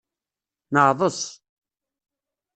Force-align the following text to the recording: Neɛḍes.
Neɛḍes. 0.73 1.19